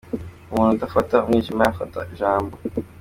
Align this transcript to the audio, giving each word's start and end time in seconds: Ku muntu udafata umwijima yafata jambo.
Ku 0.47 0.53
muntu 0.57 0.73
udafata 0.77 1.15
umwijima 1.23 1.61
yafata 1.63 1.99
jambo. 2.19 2.55